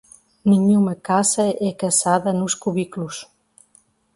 Nenhuma 0.43 0.95
caça 0.95 1.43
é 1.67 1.71
caçada 1.71 2.33
nos 2.33 2.55
cubículos! 2.55 3.27